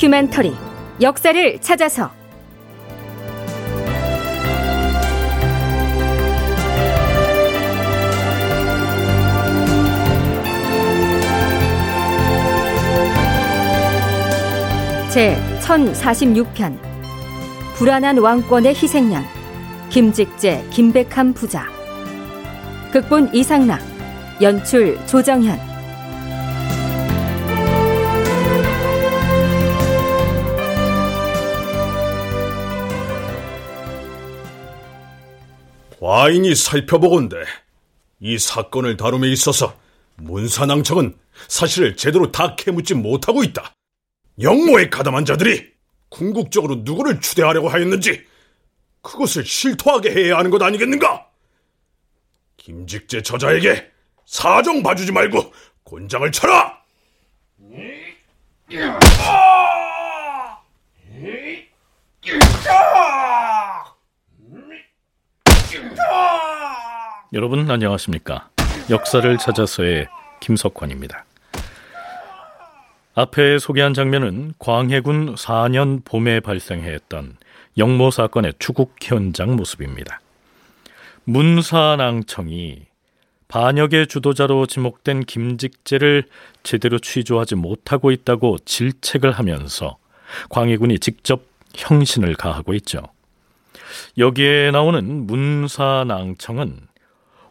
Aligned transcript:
다큐멘터리 0.00 0.54
역사를 1.02 1.60
찾아서. 1.60 2.10
제 15.10 15.36
1046편 15.60 16.78
불안한 17.74 18.16
왕권의 18.16 18.74
희생양 18.74 19.22
김직재 19.90 20.64
김백함 20.70 21.34
부자. 21.34 21.66
극본 22.90 23.34
이상락 23.34 23.80
연출 24.40 24.98
조정현 25.06 25.69
과인이 36.10 36.56
살펴보건대 36.56 37.36
이 38.18 38.36
사건을 38.36 38.96
다룸에 38.96 39.28
있어서 39.28 39.78
문산왕청은 40.16 41.16
사실을 41.46 41.94
제대로 41.94 42.32
다 42.32 42.56
캐묻지 42.56 42.94
못하고 42.94 43.44
있다. 43.44 43.72
영모에 44.40 44.88
가담한 44.88 45.24
자들이 45.24 45.70
궁극적으로 46.08 46.80
누구를 46.80 47.20
추대하려고 47.20 47.68
하였는지 47.68 48.26
그것을 49.02 49.44
실토하게 49.44 50.10
해야 50.10 50.36
하는 50.38 50.50
것 50.50 50.60
아니겠는가? 50.60 51.28
김직재 52.56 53.22
저자에게 53.22 53.88
사정 54.26 54.82
봐주지 54.82 55.12
말고 55.12 55.52
곤장을 55.84 56.32
쳐라! 56.32 56.76
여러분 67.32 67.70
안녕하십니까? 67.70 68.48
역사를 68.90 69.38
찾아서의 69.38 70.08
김석환입니다. 70.40 71.24
앞에 73.14 73.60
소개한 73.60 73.94
장면은 73.94 74.52
광해군 74.58 75.36
4년 75.36 76.04
봄에 76.04 76.40
발생했던 76.40 77.36
영모 77.78 78.10
사건의 78.10 78.54
추국 78.58 78.96
현장 79.00 79.54
모습입니다. 79.54 80.20
문사낭청이 81.22 82.86
반역의 83.46 84.08
주도자로 84.08 84.66
지목된 84.66 85.22
김직재를 85.22 86.24
제대로 86.64 86.98
취조하지 86.98 87.54
못하고 87.54 88.10
있다고 88.10 88.58
질책을 88.64 89.30
하면서 89.30 89.98
광해군이 90.48 90.98
직접 90.98 91.44
형신을 91.76 92.34
가하고 92.34 92.74
있죠. 92.74 93.02
여기에 94.18 94.72
나오는 94.72 95.26
문사낭청은 95.28 96.89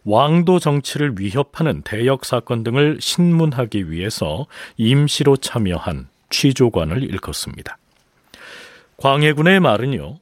왕도 0.09 0.57
정치를 0.57 1.19
위협하는 1.19 1.83
대역 1.83 2.25
사건 2.25 2.63
등을 2.63 2.97
신문하기 2.99 3.91
위해서 3.91 4.47
임시로 4.75 5.38
참여한 5.38 6.07
취조관을 6.31 7.03
일컫습니다. 7.03 7.77
광해군의 8.97 9.59
말은요, 9.59 10.17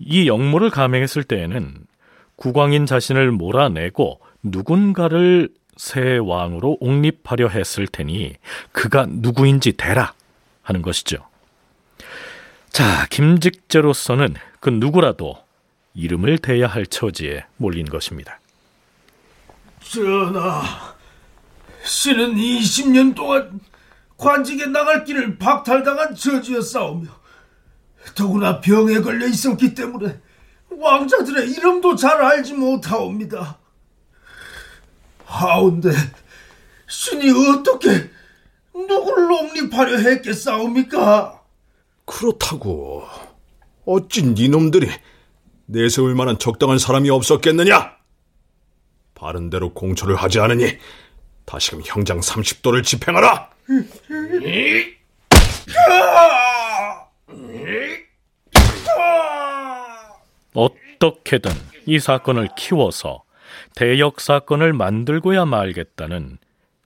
이 0.00 0.26
역모를 0.26 0.70
감행했을 0.70 1.22
때에는 1.22 1.86
국왕인 2.34 2.84
자신을 2.84 3.30
몰아내고 3.30 4.18
누군가를 4.42 5.50
새 5.76 6.18
왕으로 6.18 6.78
옹립하려 6.80 7.46
했을 7.46 7.86
테니 7.86 8.34
그가 8.72 9.06
누구인지 9.08 9.74
대라 9.74 10.14
하는 10.62 10.82
것이죠. 10.82 11.18
자, 12.70 13.06
김직재로서는 13.08 14.34
그 14.58 14.70
누구라도 14.70 15.36
이름을 15.94 16.38
대야 16.38 16.66
할 16.66 16.86
처지에 16.86 17.44
몰린 17.56 17.86
것입니다. 17.86 18.40
전하, 19.92 20.62
신은 21.84 22.36
20년 22.36 23.14
동안 23.14 23.60
관직에 24.16 24.64
나갈 24.64 25.04
길을 25.04 25.36
박탈당한 25.36 26.14
저주였사오며 26.14 27.10
더구나 28.14 28.60
병에 28.62 29.00
걸려 29.00 29.26
있었기 29.26 29.74
때문에 29.74 30.18
왕자들의 30.70 31.50
이름도 31.50 31.96
잘 31.96 32.22
알지 32.22 32.54
못하옵니다. 32.54 33.58
하운데 35.26 35.90
신이 36.88 37.30
어떻게 37.30 38.10
누구를 38.74 39.30
옹립하려 39.30 39.98
했겠사옵니까? 39.98 41.42
그렇다고 42.06 43.04
어찌 43.84 44.22
니놈들이 44.22 44.88
내세울 45.66 46.14
만한 46.14 46.38
적당한 46.38 46.78
사람이 46.78 47.10
없었겠느냐? 47.10 48.01
바른 49.22 49.50
대로 49.50 49.72
공초를 49.72 50.16
하지 50.16 50.40
않으니 50.40 50.78
다시금 51.44 51.80
형장 51.84 52.18
30도를 52.18 52.82
집행하라. 52.82 53.50
어떻게든 60.54 61.52
이 61.86 62.00
사건을 62.00 62.48
키워서 62.56 63.22
대역 63.76 64.20
사건을 64.20 64.72
만들고야 64.72 65.44
말겠다는 65.44 66.38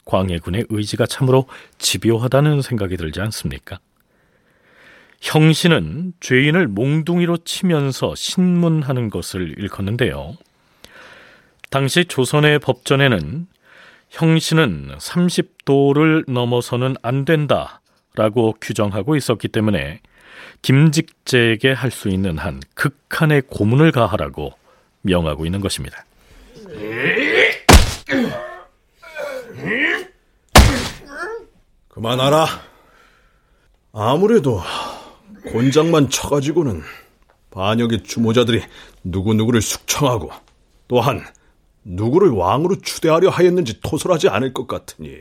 광해군의 0.05 0.67
의지가 0.69 1.07
참으로 1.07 1.47
집요하다는 1.79 2.61
생각이 2.61 2.99
들지 2.99 3.19
않습니까? 3.23 3.79
형신은 5.23 6.13
죄인을 6.21 6.69
몽둥이로 6.69 7.39
치면서 7.39 8.15
신문하는 8.15 9.09
것을 9.09 9.55
일컫는데요. 9.57 10.37
당시 11.71 12.05
조선의 12.05 12.59
법전에는 12.61 13.47
형신은 14.11 14.97
30도를 14.99 16.31
넘어서는 16.31 16.97
안 17.03 17.25
된다 17.25 17.81
라고 18.15 18.55
규정하고 18.61 19.17
있었기 19.17 19.49
때문에 19.49 20.01
김직재에게 20.63 21.73
할 21.73 21.91
수 21.91 22.09
있는 22.09 22.39
한 22.39 22.61
극한의 22.75 23.43
고문을 23.49 23.93
가하라고 23.93 24.53
명하고 25.03 25.45
있는 25.45 25.61
것입니다. 25.61 26.05
그만하라. 31.89 32.47
아무래도 33.93 34.61
곤장만 35.51 36.11
쳐가지고는 36.11 36.83
반역의 37.51 38.03
주모자들이 38.03 38.63
누구누구를 39.05 39.63
숙청하고 39.63 40.31
또한 40.89 41.25
누구를 41.87 42.31
왕으로 42.31 42.81
추대하려 42.81 43.31
하였는지 43.31 43.81
토설하지 43.81 44.29
않을 44.29 44.53
것 44.53 44.67
같으니 44.67 45.19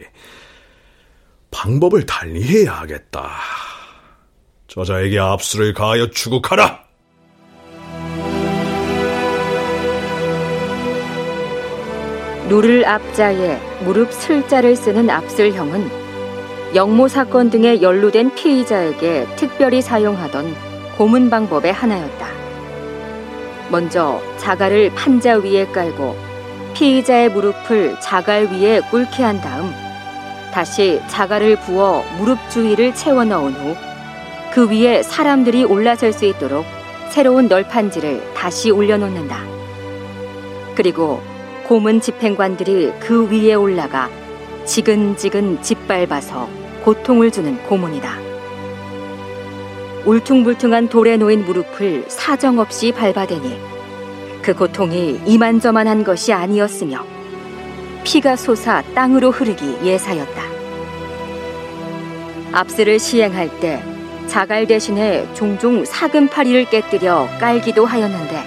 방법을 1.51 2.05
달리해야 2.05 2.73
하겠다. 2.73 3.29
저자에게 4.67 5.19
압수를 5.19 5.73
가하여 5.73 6.09
추국하라. 6.09 6.83
누를 12.49 12.85
앞자에 12.85 13.57
무릎 13.83 14.11
슬자를 14.11 14.75
쓰는 14.75 15.09
압슬형은 15.09 15.89
영모 16.75 17.07
사건 17.07 17.49
등에 17.49 17.81
연루된 17.81 18.35
피의자에게 18.35 19.27
특별히 19.35 19.81
사용하던 19.81 20.53
고문 20.97 21.29
방법의 21.29 21.71
하나였다. 21.71 22.27
먼저 23.71 24.21
자갈을 24.37 24.93
판자 24.93 25.37
위에 25.37 25.65
깔고 25.67 26.24
피의자의 26.75 27.29
무릎을 27.29 27.99
자갈 27.99 28.45
위에 28.45 28.81
꿇게 28.91 29.23
한 29.23 29.41
다음 29.41 29.73
다시 30.53 31.01
자갈을 31.07 31.55
부어 31.61 32.03
무릎 32.19 32.37
주위를 32.51 32.93
채워 32.93 33.23
넣은 33.25 33.53
후 33.53 33.95
그 34.55 34.69
위에 34.69 35.03
사람들이 35.03 35.65
올라설 35.65 36.13
수 36.13 36.23
있도록 36.23 36.65
새로운 37.09 37.49
널판지를 37.49 38.33
다시 38.33 38.71
올려놓는다. 38.71 39.37
그리고 40.75 41.21
고문 41.65 41.99
집행관들이 41.99 42.93
그 43.01 43.29
위에 43.29 43.53
올라가 43.53 44.09
지근지근 44.63 45.61
짓밟아서 45.61 46.47
고통을 46.85 47.31
주는 47.31 47.61
고문이다. 47.63 48.09
울퉁불퉁한 50.05 50.87
돌에 50.87 51.17
놓인 51.17 51.43
무릎을 51.43 52.05
사정없이 52.07 52.93
밟아대니 52.93 53.59
그 54.45 54.53
고통이 54.53 55.21
이만저만한 55.25 56.03
것이 56.03 56.31
아니었으며 56.31 57.03
피가 58.03 58.35
솟아 58.35 58.83
땅으로 58.93 59.31
흐르기 59.31 59.65
예사였다. 59.83 60.43
압스를 62.51 62.99
시행할 62.99 63.59
때 63.59 63.83
자갈 64.27 64.67
대신에 64.67 65.33
종종 65.33 65.83
사금파리를 65.83 66.69
깨뜨려 66.69 67.27
깔기도 67.39 67.87
하였는데 67.87 68.43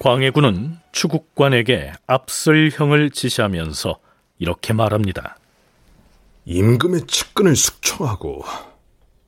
광해군은 0.00 0.78
추국관에게 0.90 1.92
압슬형을 2.08 3.10
지시하면서 3.10 4.00
이렇게 4.40 4.72
말합니다. 4.72 5.36
임금의 6.46 7.02
측근을 7.06 7.54
숙청하고 7.54 8.42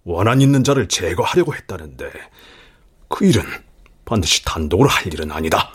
원한 0.03 0.41
있는 0.41 0.65
자를 0.65 0.89
제거하려고 0.89 1.55
했다는데 1.55 2.11
그 3.07 3.25
일은 3.25 3.45
반드시 4.05 4.45
단독으로 4.45 4.89
할 4.89 5.07
일은 5.07 5.31
아니다. 5.31 5.75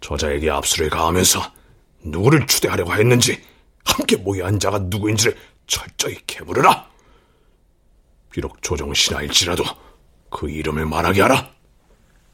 저자에게 0.00 0.50
압수를 0.50 0.90
가하면서 0.90 1.40
누구를 2.04 2.46
추대하려고 2.46 2.94
했는지 2.94 3.40
함께 3.84 4.16
모여 4.16 4.46
한 4.46 4.58
자가 4.58 4.78
누구인지를 4.78 5.36
철저히 5.66 6.16
캐물으라. 6.26 6.88
비록 8.30 8.60
조정신하일지라도 8.62 9.64
그 10.30 10.50
이름을 10.50 10.86
말하게 10.86 11.22
하라. 11.22 11.50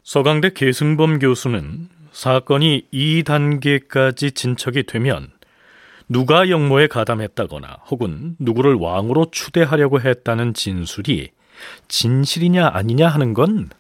서강대 0.03 0.53
계승범 0.55 1.21
교수는 1.21 1.89
사건이 2.13 2.89
이 2.91 3.23
단계까지 3.25 4.33
진척이 4.33 4.85
되면 4.85 5.31
누가 6.09 6.51
영모에 6.51 6.89
가담했다거나 6.89 7.79
혹은 7.89 8.37
누구를 8.39 8.75
왕으로 8.75 9.31
추대하려고 9.31 10.01
했다는 10.01 10.55
진술이 10.55 11.31
진실이냐 11.89 12.71
아니냐 12.75 13.09
하는 13.09 13.33
건 13.33 13.71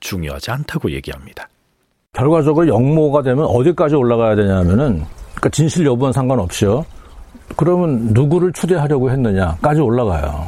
중요하지 0.00 0.50
않다고 0.50 0.90
얘기합니다. 0.92 1.48
결과적으로 2.12 2.66
영모가 2.66 3.22
되면 3.22 3.44
어디까지 3.44 3.94
올라가야 3.94 4.34
되냐면은 4.34 5.04
그러니까 5.30 5.48
진실 5.50 5.86
여부는 5.86 6.12
상관없이요. 6.12 6.84
그러면 7.56 8.08
누구를 8.12 8.52
추대하려고 8.52 9.10
했느냐까지 9.10 9.80
올라가요. 9.80 10.46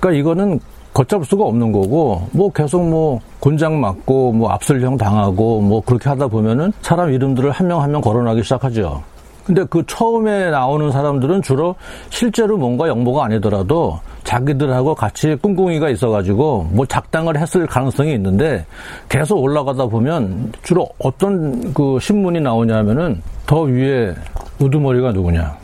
그러니까 0.00 0.20
이거는 0.20 0.60
걷잡을 0.94 1.24
수가 1.24 1.44
없는 1.44 1.72
거고 1.72 2.28
뭐 2.32 2.50
계속 2.52 2.86
뭐 2.88 3.20
곤장 3.40 3.80
맞고 3.80 4.32
뭐 4.32 4.50
압설형 4.50 4.96
당하고 4.98 5.60
뭐 5.60 5.80
그렇게 5.82 6.08
하다 6.08 6.26
보면은 6.28 6.72
사람 6.82 7.10
이름들을 7.12 7.50
한 7.50 7.66
명 7.66 7.80
한 7.80 7.90
명 7.92 8.00
거론하기 8.00 8.42
시작하죠. 8.42 9.02
근데 9.44 9.64
그 9.64 9.82
처음에 9.86 10.50
나오는 10.50 10.90
사람들은 10.90 11.42
주로 11.42 11.74
실제로 12.10 12.56
뭔가 12.56 12.88
영모가 12.88 13.24
아니더라도 13.24 13.98
자기들하고 14.24 14.94
같이 14.94 15.36
꿍꿍이가 15.42 15.90
있어가지고 15.90 16.68
뭐 16.72 16.86
작당을 16.86 17.36
했을 17.36 17.66
가능성이 17.66 18.14
있는데 18.14 18.64
계속 19.08 19.38
올라가다 19.38 19.86
보면 19.86 20.52
주로 20.62 20.88
어떤 20.98 21.74
그 21.74 21.98
신문이 22.00 22.40
나오냐면은 22.40 23.20
더 23.46 23.62
위에 23.62 24.14
우두머리가 24.60 25.12
누구냐 25.12 25.56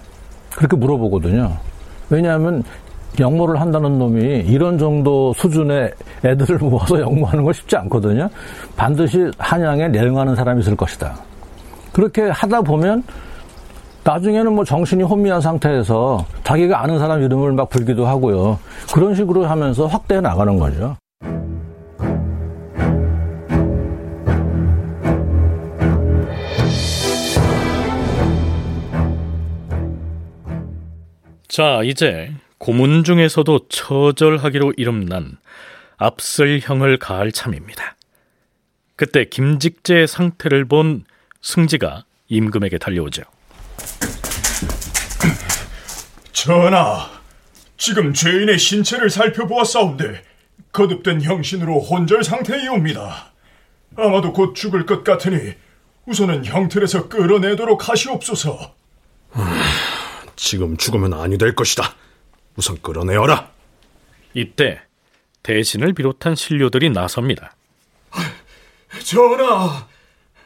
그렇게 0.57 0.77
물어보거든요. 0.77 1.57
왜냐하면 2.11 2.65
영모를 3.21 3.61
한다는 3.61 3.99
놈이 3.99 4.41
이런 4.41 4.79
정도 4.79 5.33
수준의 5.35 5.93
애들을 6.25 6.59
모아서 6.67 7.01
영모하는 7.01 7.45
건 7.45 7.53
쉽지 7.53 7.77
않거든요. 7.77 8.29
반드시 8.77 9.31
한양에 9.39 9.89
내응하는 9.89 10.35
사람이 10.35 10.61
있을 10.61 10.77
것이다. 10.77 11.17
그렇게 11.93 12.23
하다 12.23 12.63
보면 12.63 13.03
나중에는 14.08 14.55
뭐 14.55 14.64
정신이 14.64 15.02
혼미한 15.02 15.43
상태에서 15.43 16.26
자기가 16.43 16.82
아는 16.82 16.99
사람 16.99 17.22
이름을 17.22 17.52
막 17.52 17.69
불기도 17.69 18.06
하고요. 18.06 18.58
그런 18.94 19.14
식으로 19.14 19.44
하면서 19.44 19.87
확대해 19.87 20.22
나가는 20.22 20.58
거죠. 20.58 20.96
자, 31.49 31.82
이제 31.84 32.32
고문 32.56 33.05
중에서도 33.05 33.69
처절하기로 33.69 34.72
이름난 34.78 35.37
압설형을 35.99 36.99
가할 36.99 37.31
참입니다. 37.31 37.94
그때 38.96 39.26
김직재의 39.26 40.06
상태를 40.06 40.64
본 40.64 41.05
승지가 41.43 42.05
임금에게 42.28 42.78
달려오죠. 42.78 43.25
전하, 46.33 47.11
지금 47.77 48.15
죄인의 48.15 48.59
신체를 48.59 49.11
살펴보았사온데 49.11 50.25
거듭된 50.73 51.23
형신으로 51.23 51.81
혼절 51.81 52.25
상태이옵니다. 52.25 53.33
아마도 53.97 54.33
곧 54.33 54.55
죽을 54.55 54.87
것 54.87 55.03
같으니 55.05 55.55
우선은 56.07 56.45
형틀에서 56.45 57.09
끌어내도록 57.09 57.89
하시옵소서. 57.89 58.75
지금 60.37 60.77
죽으면 60.77 61.15
아니 61.15 61.37
될 61.37 61.55
것이다. 61.55 61.95
우선 62.57 62.81
끌어내어라. 62.81 63.51
이때 64.35 64.81
대신을 65.43 65.93
비롯한 65.95 66.35
신료들이 66.35 66.91
나섭니다. 66.91 67.57
전하, 69.05 69.87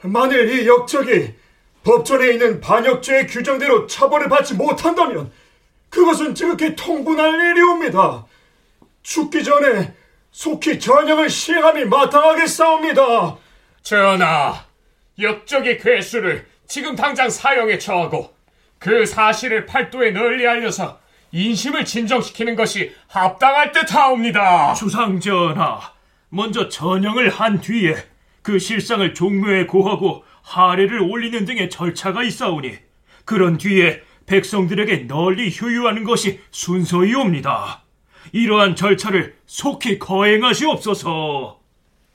만일 0.02 0.49
이 0.50 0.67
역적이 0.67 1.34
법전에 1.84 2.32
있는 2.32 2.61
반역죄의 2.61 3.26
규정대로 3.26 3.87
처벌을 3.87 4.29
받지 4.29 4.55
못한다면 4.55 5.32
그것은 5.88 6.34
지극히 6.34 6.75
통분할 6.75 7.34
일이옵니다. 7.34 8.25
죽기 9.02 9.44
전에 9.44 9.94
속히 10.31 10.79
전형을 10.79 11.29
시행함이 11.29 11.84
마땅하겠사옵니다. 11.87 13.37
전하, 13.82 14.64
역적의 15.20 15.79
괴수를 15.79 16.46
지금 16.67 16.96
당장 16.96 17.29
사형에 17.29 17.79
처하고 17.79 18.34
그 18.79 19.05
사실을 19.05 19.67
팔도에 19.67 20.12
널리 20.12 20.46
알려서 20.46 21.00
인심을 21.32 21.84
진정시키는 21.84 22.56
것이 22.56 22.94
합당할 23.08 23.73
듯하옵니다. 23.73 24.75
주상 24.75 25.20
전하, 25.20 25.81
먼저 26.31 26.69
전형을 26.69 27.29
한 27.29 27.61
뒤에 27.61 28.11
그 28.42 28.58
실상을 28.58 29.14
종묘에 29.14 29.66
고하고 29.66 30.24
하례를 30.42 31.00
올리는 31.00 31.44
등의 31.44 31.70
절차가 31.70 32.24
있사오니 32.24 32.76
그런 33.24 33.56
뒤에 33.58 34.02
백성들에게 34.26 35.06
널리 35.06 35.54
효유하는 35.56 36.04
것이 36.04 36.40
순서이옵니다. 36.50 37.82
이러한 38.32 38.76
절차를 38.76 39.36
속히 39.46 39.98
거행하시옵소서. 39.98 41.60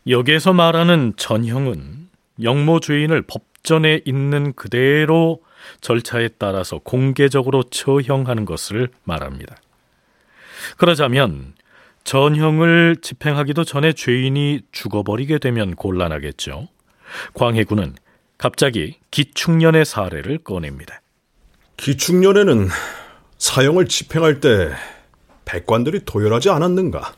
여기에서 0.07 0.53
말하는 0.53 1.13
전형은 1.18 2.09
영모 2.41 2.80
주인을 2.80 3.23
법전에 3.23 4.01
있는 4.06 4.53
그대로 4.53 5.41
절차에 5.81 6.30
따라서 6.38 6.80
공개적으로 6.80 7.63
처형하는 7.63 8.45
것을 8.45 8.89
말합니다. 9.03 9.57
그러자면 10.77 11.53
전형을 12.07 12.95
집행하기도 13.01 13.65
전에 13.65 13.92
죄인이 13.92 14.62
죽어버리게 14.71 15.39
되면 15.39 15.76
곤란하겠죠. 15.76 16.69
광해군은 17.33 17.97
갑자기 18.37 18.97
기축년의 19.11 19.83
사례를 19.83 20.37
꺼냅니다. 20.37 21.02
기축년에는 21.76 22.69
사형을 23.37 23.87
집행할 23.90 24.40
때 24.40 24.71
백관들이 25.44 26.06
도열하지 26.06 26.49
않았는가? 26.49 27.14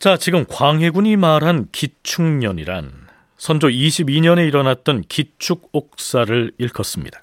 자, 0.00 0.16
지금 0.16 0.44
광해군이 0.48 1.14
말한 1.14 1.68
기축년이란 1.70 2.90
선조 3.38 3.68
22년에 3.68 4.44
일어났던 4.48 5.02
기축 5.02 5.68
옥사를 5.70 6.50
일컫습니다. 6.58 7.22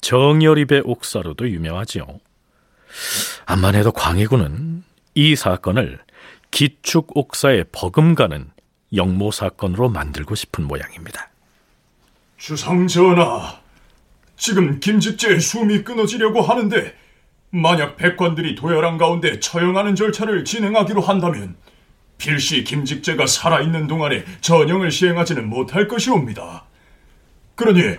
정열입의 0.00 0.84
옥사로도 0.86 1.50
유명하지요. 1.50 2.06
암만 3.44 3.74
해도 3.74 3.92
광해군은 3.92 4.84
이 5.14 5.36
사건을 5.36 6.00
기축옥사에 6.50 7.64
버금가는 7.72 8.50
영모 8.94 9.30
사건으로 9.30 9.88
만들고 9.88 10.34
싶은 10.34 10.64
모양입니다. 10.64 11.30
주상 12.36 12.86
전하, 12.86 13.60
지금 14.36 14.80
김직재의 14.80 15.40
숨이 15.40 15.84
끊어지려고 15.84 16.42
하는데 16.42 16.94
만약 17.50 17.96
백관들이 17.96 18.54
도열한 18.54 18.98
가운데 18.98 19.38
처형하는 19.38 19.94
절차를 19.94 20.44
진행하기로 20.44 21.00
한다면 21.00 21.56
필시 22.18 22.64
김직재가 22.64 23.26
살아있는 23.26 23.86
동안에 23.86 24.24
전형을 24.40 24.90
시행하지는 24.90 25.48
못할 25.48 25.88
것이옵니다. 25.88 26.64
그러니 27.54 27.96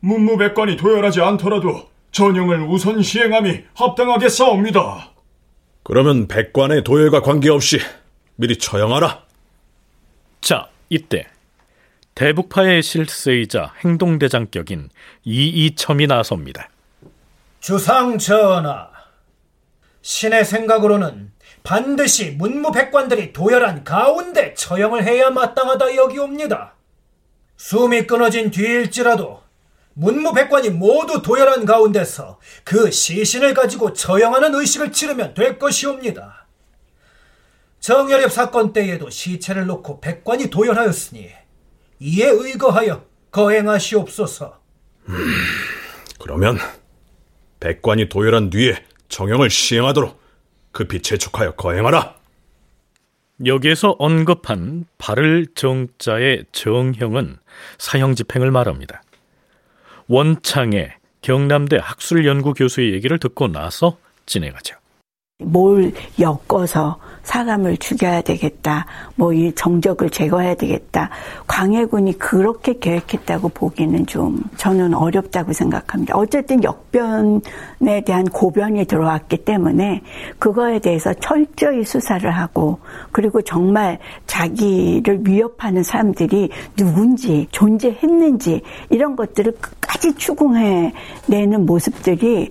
문무백관이 0.00 0.76
도열하지 0.76 1.20
않더라도 1.20 1.88
전형을 2.12 2.62
우선 2.62 3.02
시행함이 3.02 3.64
합당하겠사옵니다. 3.74 5.13
그러면 5.84 6.26
백관의 6.26 6.82
도열과 6.82 7.20
관계없이 7.20 7.78
미리 8.36 8.58
처형하라. 8.58 9.22
자, 10.40 10.68
이때 10.88 11.26
대북파의 12.14 12.82
실세이자 12.82 13.74
행동대장격인 13.84 14.88
이이첨이 15.24 16.06
나섭니다. 16.06 16.68
주상 17.60 18.18
전하, 18.18 18.88
신의 20.00 20.44
생각으로는 20.44 21.32
반드시 21.62 22.30
문무백관들이 22.32 23.32
도열한 23.32 23.84
가운데 23.84 24.54
처형을 24.54 25.04
해야 25.04 25.30
마땅하다 25.30 25.96
여기옵니다. 25.96 26.74
숨이 27.56 28.06
끊어진 28.06 28.50
뒤일지라도 28.50 29.43
문무백관이 29.94 30.70
모두 30.70 31.22
도열한 31.22 31.64
가운데서 31.64 32.38
그 32.64 32.90
시신을 32.90 33.54
가지고 33.54 33.92
처형하는 33.92 34.54
의식을 34.54 34.92
치르면 34.92 35.34
될 35.34 35.58
것이옵니다. 35.58 36.46
정열협 37.80 38.32
사건 38.32 38.72
때에도 38.72 39.10
시체를 39.10 39.66
놓고 39.66 40.00
백관이 40.00 40.50
도열하였으니 40.50 41.30
이에 42.00 42.26
의거하여 42.26 43.04
거행하시옵소서. 43.30 44.60
음, 45.08 45.34
그러면 46.18 46.58
백관이 47.60 48.08
도열한 48.08 48.50
뒤에 48.50 48.82
정형을 49.08 49.50
시행하도록 49.50 50.18
급히 50.72 51.02
재촉하여 51.02 51.52
거행하라. 51.52 52.16
여기에서 53.46 53.96
언급한 53.98 54.86
발을 54.98 55.46
정자의 55.54 56.44
정형은 56.52 57.36
사형 57.78 58.14
집행을 58.14 58.50
말합니다. 58.50 59.02
원창의 60.08 60.92
경남대 61.22 61.78
학술연구 61.80 62.54
교수의 62.54 62.92
얘기를 62.92 63.18
듣고 63.18 63.48
나서 63.48 63.96
진행하죠. 64.26 64.76
뭘 65.42 65.92
엮어서 66.20 66.98
사람을 67.24 67.76
죽여야 67.76 68.22
되겠다. 68.22 68.86
뭐 69.16 69.34
이 69.34 69.52
정적을 69.54 70.10
제거해야 70.10 70.54
되겠다. 70.54 71.10
광해군이 71.46 72.18
그렇게 72.18 72.78
계획했다고 72.78 73.48
보기는 73.50 74.06
좀 74.06 74.42
저는 74.56 74.94
어렵다고 74.94 75.52
생각합니다. 75.52 76.16
어쨌든 76.16 76.62
역변에 76.62 78.02
대한 78.06 78.24
고변이 78.26 78.84
들어왔기 78.84 79.38
때문에 79.38 80.02
그거에 80.38 80.78
대해서 80.78 81.12
철저히 81.14 81.84
수사를 81.84 82.30
하고 82.30 82.78
그리고 83.10 83.42
정말 83.42 83.98
자기를 84.26 85.22
위협하는 85.24 85.82
사람들이 85.82 86.50
누군지 86.76 87.48
존재했는지 87.50 88.62
이런 88.90 89.16
것들을 89.16 89.52
끝까지 89.60 90.14
추궁해 90.14 90.92
내는 91.26 91.66
모습들이 91.66 92.50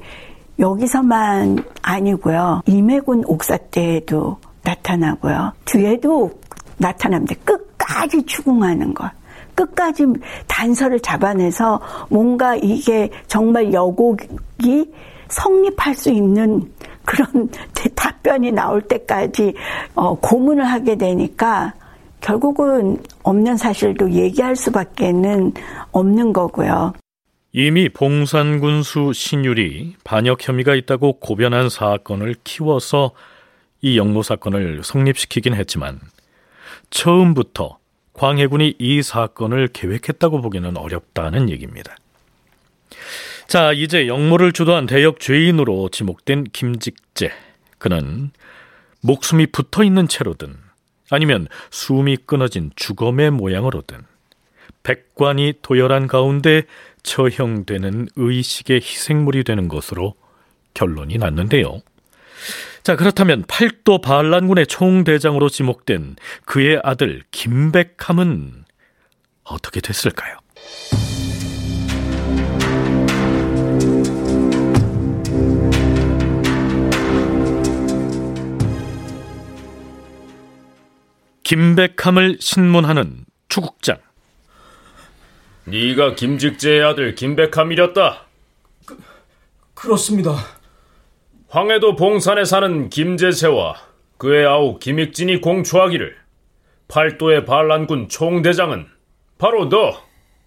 여기서만 0.60 1.64
아니고요. 1.82 2.62
임해군 2.68 3.24
옥사 3.26 3.58
때에도 3.58 4.38
나타나고요. 4.64 5.54
뒤에도 5.66 6.32
나타납니다. 6.78 7.36
끝까지 7.46 8.26
추궁하는 8.26 8.94
것. 8.94 9.10
끝까지 9.56 10.06
단서를 10.48 11.00
잡아내서 11.00 11.80
뭔가 12.10 12.56
이게 12.56 13.10
정말 13.28 13.72
여곡이 13.72 14.92
성립할 15.28 15.96
수 15.96 16.10
있는 16.10 16.72
그런 17.06 17.50
답변이 17.96 18.52
나올 18.52 18.82
때까지 18.82 19.54
어, 19.96 20.16
고문을 20.16 20.64
하게 20.64 20.96
되니까 20.96 21.74
결국은 22.22 22.98
없는 23.24 23.58
사실도 23.58 24.10
얘기할 24.12 24.56
수밖에는 24.56 25.54
없는 25.92 26.34
거고요. 26.34 26.94
이미 27.52 27.90
봉산군수 27.90 29.12
신율이 29.14 29.96
반역 30.04 30.48
혐의가 30.48 30.74
있다고 30.74 31.20
고변한 31.20 31.70
사건을 31.70 32.36
키워서 32.44 33.12
이 33.84 33.98
영모 33.98 34.24
사건을 34.24 34.82
성립시키긴 34.82 35.54
했지만 35.54 36.00
처음부터 36.90 37.78
광해군이 38.14 38.76
이 38.80 39.02
사건을 39.02 39.68
계획했다고 39.68 40.42
보기는 40.42 40.78
어렵다는 40.78 41.50
얘기입니다. 41.50 41.96
자, 43.48 43.74
이제 43.74 44.08
영모를 44.08 44.54
주도한 44.54 44.86
대역 44.86 45.20
죄인으로 45.20 45.90
지목된 45.90 46.46
김직재. 46.54 47.32
그는 47.78 48.32
목숨이 49.02 49.48
붙어 49.48 49.84
있는 49.84 50.08
채로든 50.08 50.56
아니면 51.10 51.48
숨이 51.70 52.18
끊어진 52.26 52.72
주검의 52.78 53.32
모양으로든 53.32 53.98
백관이 54.84 55.56
도열한 55.62 56.08
가운데 56.08 56.64
처형되는 57.04 58.08
의식의 58.16 58.78
희생물이 58.78 59.44
되는 59.44 59.68
것으로 59.68 60.16
결론이 60.74 61.18
났는데요. 61.18 61.82
자, 62.84 62.96
그렇다면 62.96 63.44
팔도 63.48 64.02
반란군의 64.02 64.68
총대장으로 64.68 65.50
지목된 65.50 66.16
그의 66.46 66.80
아들 66.84 67.22
김백함은 67.32 68.66
어떻게 69.44 69.82
됐을까요? 69.82 70.38
김백함을 81.44 82.38
신문하는 82.40 83.26
추국장. 83.48 83.98
네가 85.66 86.16
김직재의 86.16 86.84
아들 86.84 87.16
김백함이렸다. 87.16 88.26
그, 88.86 88.98
그렇습니다. 89.74 90.36
황해도 91.54 91.96
봉산에 91.96 92.46
사는 92.46 92.90
김재세와 92.90 93.76
그의 94.18 94.44
아우 94.48 94.80
김익진이 94.80 95.40
공초하기를 95.40 96.18
팔도의 96.88 97.46
반란군 97.46 98.10
총대장은 98.10 98.88
바로 99.38 99.70
너 99.70 100.02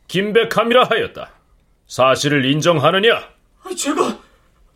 김백함이라 0.09 0.83
하였다. 0.91 1.31
사실을 1.87 2.45
인정하느냐? 2.47 3.23
제가 3.79 4.19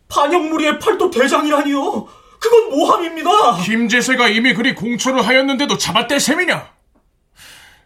반역무리의 0.08 0.78
팔도 0.78 1.10
대장이라니요. 1.10 2.06
그건 2.38 2.70
모함입니다. 2.70 3.62
김재세가 3.64 4.28
이미 4.28 4.54
그리 4.54 4.72
공초를 4.76 5.26
하였는데도 5.26 5.78
잡았대 5.78 6.20
셈이냐? 6.20 6.72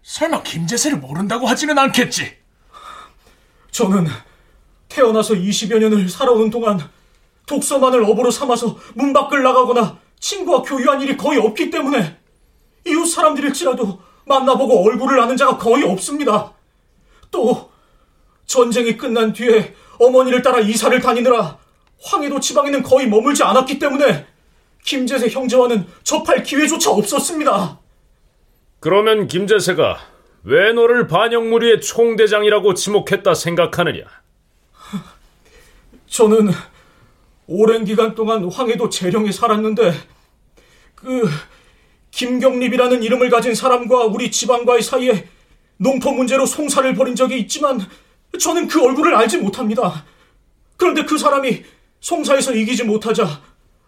설마 0.02 0.42
김재세를 0.42 0.98
모른다고 0.98 1.46
하지는 1.46 1.78
않겠지? 1.78 2.36
저는 3.70 4.06
태어나서 4.90 5.32
20여 5.32 5.78
년을 5.78 6.10
살아오는 6.10 6.50
동안 6.50 6.78
독서만을 7.46 8.04
업으로 8.04 8.30
삼아서 8.30 8.76
문 8.94 9.12
밖을 9.12 9.42
나가거나 9.42 9.98
친구와 10.18 10.62
교류한 10.62 11.00
일이 11.02 11.16
거의 11.16 11.38
없기 11.38 11.70
때문에 11.70 12.18
이웃 12.86 13.06
사람들일지라도 13.06 14.00
만나보고 14.26 14.84
얼굴을 14.84 15.20
아는 15.20 15.36
자가 15.36 15.58
거의 15.58 15.84
없습니다. 15.84 16.52
또 17.30 17.70
전쟁이 18.46 18.96
끝난 18.96 19.32
뒤에 19.32 19.74
어머니를 19.98 20.42
따라 20.42 20.60
이사를 20.60 20.98
다니느라 21.00 21.58
황해도 22.02 22.40
지방에는 22.40 22.82
거의 22.82 23.08
머물지 23.08 23.42
않았기 23.42 23.78
때문에 23.78 24.26
김재세 24.84 25.28
형제와는 25.28 25.86
접할 26.02 26.42
기회조차 26.42 26.90
없었습니다. 26.90 27.78
그러면 28.80 29.26
김재세가 29.26 29.98
왜 30.44 30.72
너를 30.74 31.06
반영무리의 31.06 31.80
총대장이라고 31.80 32.74
지목했다 32.74 33.32
생각하느냐? 33.34 34.04
저는 36.06 36.50
오랜 37.46 37.84
기간 37.84 38.14
동안 38.14 38.50
황해도 38.50 38.88
재령에 38.88 39.30
살았는데 39.30 39.92
그 40.94 41.28
김경립이라는 42.10 43.02
이름을 43.02 43.28
가진 43.28 43.54
사람과 43.54 44.04
우리 44.04 44.30
지방과의 44.30 44.82
사이에 44.82 45.28
농토 45.76 46.12
문제로 46.12 46.46
송사를 46.46 46.94
벌인 46.94 47.14
적이 47.14 47.38
있지만 47.40 47.80
저는 48.38 48.68
그 48.68 48.82
얼굴을 48.82 49.14
알지 49.14 49.38
못합니다. 49.38 50.04
그런데 50.76 51.04
그 51.04 51.18
사람이 51.18 51.64
송사에서 52.00 52.54
이기지 52.54 52.84
못하자 52.84 53.42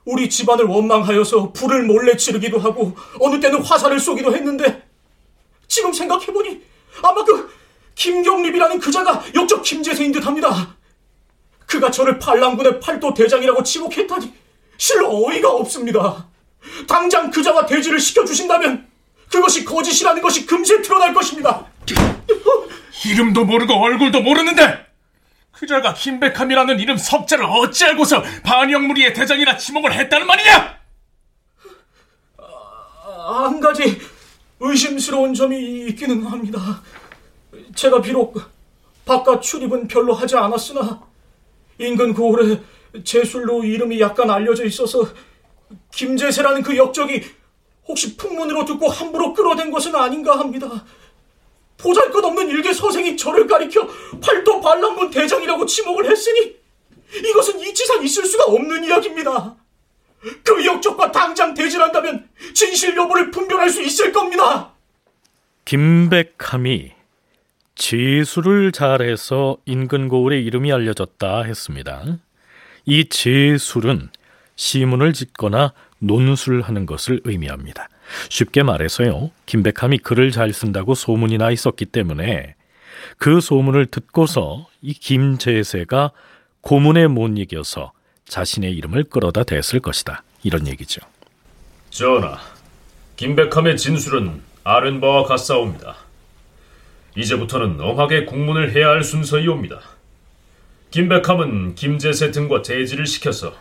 우리 0.05 0.29
집안을 0.29 0.67
원망하여서 0.67 1.53
불을 1.53 1.85
몰래 1.85 2.17
지르기도 2.17 2.59
하고 2.59 2.97
어느 3.21 3.41
때는 3.41 3.63
화살을 3.63 3.99
쏘기도 3.99 4.35
했는데 4.35 4.87
지금 5.67 5.93
생각해보니 5.93 6.61
아마 7.03 7.25
그 7.25 7.51
김경립이라는 7.95 8.79
그자가 8.79 9.23
역적 9.35 9.63
김재세인 9.63 10.13
듯합니다. 10.13 10.76
그가 11.67 11.91
저를 11.91 12.19
반란군의 12.19 12.81
팔도 12.81 13.15
대장이라고 13.15 13.63
지목했다니 13.63 14.33
실로 14.79 15.27
어이가 15.27 15.51
없습니다. 15.51 16.27
당장 16.89 17.31
그자와 17.31 17.67
대지를 17.67 17.99
시켜주신다면 17.99 18.87
그것이 19.31 19.65
거짓이라는 19.65 20.23
것이 20.23 20.47
금세 20.47 20.81
드러날 20.83 21.13
것입니다. 21.13 21.67
이름도 23.07 23.45
모르고 23.45 23.75
얼굴도 23.75 24.21
모르는데 24.21 24.87
그자가 25.53 25.95
김백함이라는 25.95 26.79
이름 26.81 26.97
석자를 26.97 27.45
어찌 27.45 27.85
알고서 27.87 28.23
반영무리의 28.45 29.15
대장이라 29.15 29.57
지목을 29.57 29.93
했다는 29.93 30.27
말이냐? 30.27 30.77
아, 32.39 33.45
한 33.45 33.61
가지 33.61 33.99
의심스러운 34.61 35.35
점이 35.35 35.87
있기는 35.89 36.25
합니다. 36.25 36.83
제가 37.75 38.01
비록 38.01 38.41
바깥 39.05 39.43
출입은 39.43 39.89
별로 39.89 40.13
하지 40.13 40.37
않았으나 40.37 41.06
인근 41.79 42.15
고을에 42.15 42.61
제술로 43.05 43.65
이름이 43.65 44.01
약간 44.01 44.31
알려져 44.31 44.65
있어서 44.65 45.07
김재세라는 45.93 46.63
그 46.63 46.77
역적이 46.77 47.23
혹시 47.87 48.17
풍문으로 48.17 48.65
듣고 48.65 48.89
함부로 48.89 49.33
끌어댄 49.33 49.71
것은 49.71 49.95
아닌가 49.95 50.39
합니다. 50.39 50.85
보잘것없는 51.79 52.49
일개 52.49 52.73
서생이 52.73 53.17
저를 53.17 53.47
가리켜 53.47 53.87
팔도 54.21 54.61
반란군 54.61 55.11
대장이라고 55.11 55.67
지목을 55.67 56.11
했으니 56.11 56.57
이것은 57.15 57.61
이치상 57.61 58.03
있을 58.03 58.25
수가 58.25 58.45
없는 58.45 58.85
이야기입니다. 58.85 59.57
그 60.43 60.65
역적과 60.65 61.13
당장 61.13 61.55
대질한다면 61.55 62.29
진실 62.55 62.97
여부를 62.97 63.31
분별할 63.31 63.71
수 63.71 63.83
있을 63.83 64.13
겁니다. 64.13 64.73
김백함이 65.65 66.96
제수를 67.77 68.73
잘해서 68.73 69.59
인근 69.67 70.09
고을의 70.09 70.45
이름이 70.45 70.73
알려졌다 70.73 71.43
했습니다. 71.43 72.05
이 72.87 73.09
제술은 73.09 74.09
시문을 74.57 75.13
짓거나 75.13 75.73
논술하는 75.99 76.87
것을 76.87 77.21
의미합니다. 77.25 77.89
쉽게 78.29 78.63
말해서요, 78.63 79.31
김백함이 79.45 79.99
글을 79.99 80.31
잘 80.31 80.53
쓴다고 80.53 80.95
소문이 80.95 81.39
나 81.39 81.51
있었기 81.51 81.87
때문에 81.87 82.55
그 83.19 83.41
소문을 83.41 83.87
듣고서 83.87 84.67
이 84.81 84.95
김재세가 84.95 86.13
고문에 86.63 87.07
못 87.09 87.29
이겨서 87.37 87.93
자신의 88.27 88.73
이름을 88.73 89.05
끌어다 89.05 89.45
댔을 89.45 89.81
것이다. 89.81 90.23
이런 90.43 90.67
얘기죠. 90.67 91.01
전하, 91.91 92.39
김백함의 93.17 93.77
진술은 93.77 94.41
아는 94.65 95.01
바와 95.01 95.25
같사옵니다. 95.25 96.06
이제부터는 97.17 97.81
엄하게 97.81 98.27
국문을 98.27 98.75
해야 98.75 98.89
할 98.89 99.03
순서이옵니다. 99.03 99.81
김백함은 100.91 101.75
김제세 101.75 102.31
등과 102.31 102.63
대지를 102.63 103.07
시켜서 103.07 103.53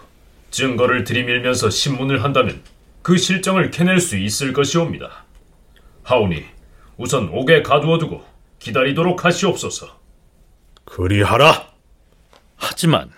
증거를 0.51 1.03
들이밀면서 1.03 1.69
신문을 1.69 2.23
한다면 2.23 2.61
그 3.01 3.17
실정을 3.17 3.71
캐낼 3.71 3.99
수 3.99 4.17
있을 4.17 4.53
것이옵니다. 4.53 5.25
하오니 6.03 6.45
우선 6.97 7.29
옥에 7.29 7.61
가두어두고 7.61 8.23
기다리도록 8.59 9.25
하시옵소서. 9.25 9.99
그리하라. 10.85 11.67
하지만 12.55 13.11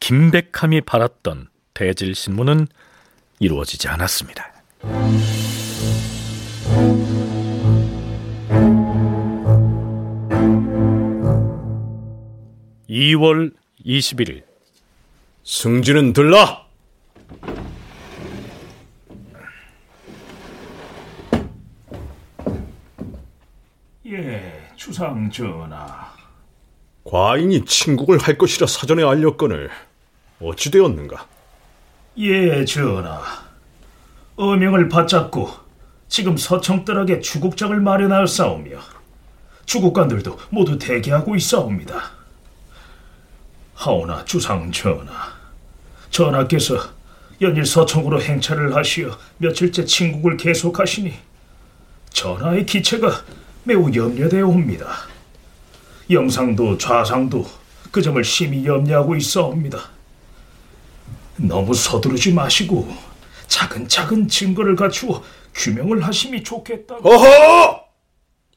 김백함이 0.00 0.82
바랐던 0.82 1.48
대질 1.74 2.14
신문은 2.14 2.66
이루어지지 3.38 3.88
않았습니다. 3.88 4.52
2월 12.98 13.52
21일 13.86 14.42
승진은 15.44 16.12
들라. 16.12 16.66
예, 24.04 24.68
주상 24.74 25.30
전하. 25.30 26.12
과인이 27.04 27.64
친국을 27.66 28.18
할 28.18 28.36
것이라 28.36 28.66
사전에 28.66 29.04
알렸거늘 29.04 29.70
어찌 30.40 30.72
되었는가? 30.72 31.28
예, 32.18 32.64
전하. 32.64 33.22
어명을 34.34 34.88
받잡고 34.88 35.48
지금 36.08 36.36
서청뜰하게 36.36 37.20
주국장을 37.20 37.78
마련하였사오며 37.80 38.80
주국관들도 39.66 40.36
모두 40.50 40.78
대기하고 40.78 41.36
있사옵니다. 41.36 42.17
하오나 43.78 44.24
주상 44.24 44.72
전하, 44.72 45.32
전하께서 46.10 46.76
연일 47.40 47.64
서청으로 47.64 48.20
행차를 48.20 48.74
하시어 48.74 49.16
며칠째 49.36 49.84
친국을 49.84 50.36
계속하시니 50.36 51.14
전하의 52.10 52.66
기체가 52.66 53.24
매우 53.62 53.88
염려되어 53.94 54.48
옵니다. 54.48 54.88
영상도 56.10 56.76
좌상도 56.76 57.46
그 57.92 58.02
점을 58.02 58.22
심히 58.24 58.66
염려하고 58.66 59.14
있어옵니다. 59.14 59.78
너무 61.36 61.72
서두르지 61.72 62.32
마시고 62.32 62.92
차근차근 63.46 64.26
증거를 64.26 64.74
갖추어 64.74 65.22
규명을 65.54 66.04
하심이 66.04 66.42
좋겠다. 66.42 66.96
어허! 66.96 67.84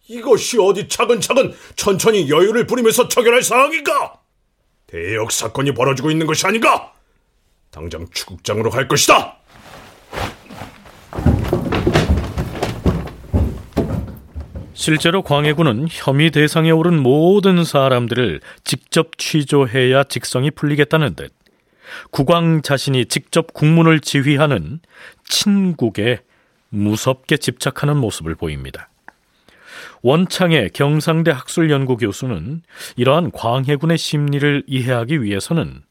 이것이 0.08 0.58
어디 0.60 0.88
차근차근 0.90 1.54
천천히 1.76 2.28
여유를 2.28 2.66
부리면서 2.66 3.08
처결할 3.08 3.44
상황인가? 3.44 4.21
대역 4.92 5.32
사건이 5.32 5.74
벌어지고 5.74 6.12
있는 6.12 6.28
것이 6.28 6.46
아닌가? 6.46 6.92
당장 7.72 8.06
추국장으로 8.12 8.70
갈 8.70 8.90
것이다. 8.90 9.38
실제로 14.74 15.22
광해군은 15.22 15.88
혐의 15.90 16.32
대상에 16.32 16.72
오른 16.72 17.02
모든 17.02 17.64
사람들을 17.64 18.42
직접 18.66 19.18
취조해야 19.18 20.04
직성이 20.04 20.52
풀리겠다는 20.52 21.16
듯 21.16 21.34
국왕 22.10 22.62
자신이 22.62 23.06
직접 23.06 23.54
국문을 23.54 24.02
지휘하는 24.02 24.80
친국에 25.24 26.20
무섭게 26.70 27.38
집착하는 27.38 27.96
모습을 27.98 28.36
보입니다. 28.36 28.91
원창의 30.04 30.72
경상대 30.72 31.32
학술연구 31.32 31.98
교수는 31.98 32.64
이러한 32.96 33.32
광해군의 33.32 33.98
심리를 33.98 34.64
이해하기 34.66 35.22
위해서는 35.22 35.84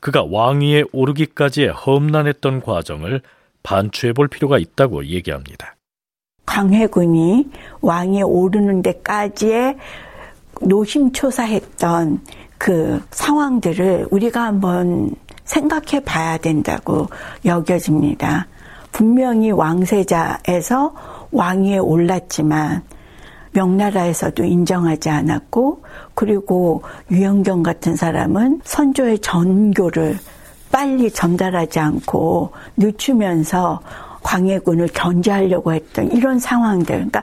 그가 0.00 0.24
왕위에 0.28 0.84
오르기까지의 0.92 1.70
험난했던 1.70 2.60
과정을 2.62 3.22
반추해 3.62 4.12
볼 4.12 4.28
필요가 4.28 4.58
있다고 4.58 5.06
얘기합니다. 5.06 5.74
광해군이 6.46 7.48
왕위에 7.80 8.22
오르는 8.22 8.82
데까지의 8.82 9.76
노심초사했던 10.62 12.20
그 12.58 13.02
상황들을 13.10 14.06
우리가 14.10 14.44
한번 14.44 15.14
생각해 15.44 16.04
봐야 16.04 16.38
된다고 16.38 17.08
여겨집니다. 17.44 18.46
분명히 18.92 19.50
왕세자에서 19.50 20.94
왕위에 21.32 21.78
올랐지만 21.78 22.82
명나라에서도 23.56 24.44
인정하지 24.44 25.08
않았고 25.08 25.82
그리고 26.14 26.82
유영경 27.10 27.62
같은 27.62 27.96
사람은 27.96 28.60
선조의 28.64 29.20
전교를 29.20 30.18
빨리 30.70 31.10
전달하지 31.10 31.78
않고 31.78 32.52
늦추면서 32.76 33.80
광해군을 34.22 34.88
견제하려고 34.88 35.72
했던 35.72 36.10
이런 36.10 36.38
상황들. 36.38 36.94
그러니까 36.96 37.22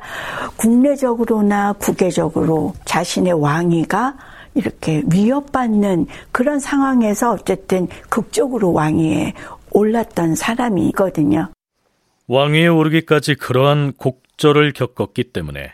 국내적으로나 0.56 1.74
국외적으로 1.74 2.74
자신의 2.86 3.34
왕위가 3.34 4.16
이렇게 4.56 5.04
위협받는 5.12 6.08
그런 6.32 6.60
상황에서 6.60 7.32
어쨌든 7.32 7.88
극적으로 8.10 8.72
왕위에 8.72 9.34
올랐던 9.72 10.36
사람이거든요. 10.36 11.50
왕위에 12.28 12.68
오르기까지 12.68 13.36
그러한 13.36 13.94
곡절을 13.98 14.74
겪었기 14.74 15.26
때문에 15.34 15.74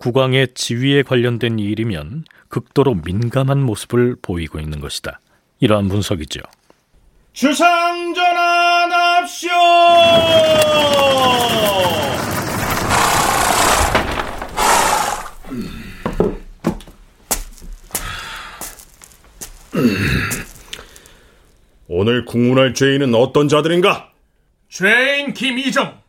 국왕의 0.00 0.54
지위에 0.54 1.02
관련된 1.02 1.58
일이면 1.58 2.24
극도로 2.48 2.94
민감한 3.04 3.60
모습을 3.62 4.16
보이고 4.22 4.58
있는 4.58 4.80
것이다. 4.80 5.20
이러한 5.60 5.88
분석이죠. 5.88 6.40
주상전하 7.34 8.86
납시오! 8.86 9.50
오늘 21.88 22.24
국문할 22.24 22.72
죄인은 22.72 23.14
어떤 23.14 23.48
자들인가? 23.48 24.12
죄인 24.70 25.34
김이정, 25.34 26.00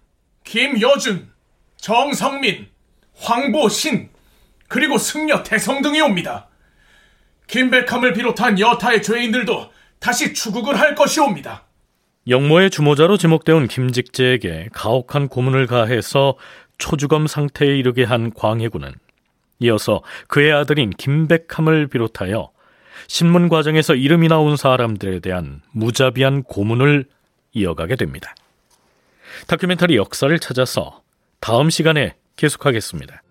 김여준, 0.45 1.29
정성민, 1.75 2.70
황보신, 3.15 4.09
그리고 4.67 4.97
승려 4.97 5.43
태성 5.43 5.81
등이 5.81 6.01
옵니다. 6.01 6.47
김백함을 7.47 8.13
비롯한 8.13 8.59
여타의 8.59 9.01
죄인들도 9.03 9.71
다시 9.99 10.33
추국을 10.33 10.79
할 10.79 10.95
것이옵니다. 10.95 11.65
영모의 12.27 12.69
주모자로 12.69 13.17
지목되어 13.17 13.55
온 13.55 13.67
김직재에게 13.67 14.69
가혹한 14.71 15.27
고문을 15.27 15.67
가해서 15.67 16.37
초주검 16.77 17.27
상태에 17.27 17.75
이르게 17.77 18.03
한 18.03 18.31
광해군은 18.33 18.93
이어서 19.59 20.01
그의 20.27 20.51
아들인 20.51 20.91
김백함을 20.91 21.87
비롯하여 21.87 22.51
신문 23.07 23.49
과정에서 23.49 23.95
이름이 23.95 24.27
나온 24.27 24.55
사람들에 24.55 25.19
대한 25.19 25.61
무자비한 25.71 26.43
고문을 26.43 27.05
이어가게 27.53 27.95
됩니다. 27.95 28.33
다큐멘터리 29.47 29.97
역사를 29.97 30.37
찾아서 30.39 31.01
다음 31.39 31.69
시간에 31.69 32.15
계속하겠습니다. 32.41 33.21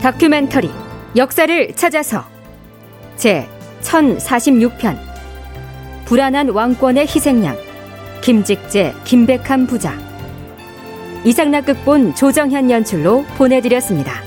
다큐멘터리 0.00 0.70
역사를 1.16 1.74
찾아서. 1.74 2.24
제 3.16 3.48
1046편. 3.82 4.96
불안한 6.04 6.50
왕권의 6.50 7.08
희생양 7.08 7.65
김직재 8.26 8.92
김백함 9.04 9.68
부자 9.68 9.96
이상락 11.24 11.66
극본 11.66 12.16
조정현 12.16 12.72
연출로 12.72 13.22
보내드렸습니다. 13.38 14.25